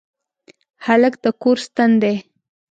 [0.85, 2.15] هلک د کور ستن دی.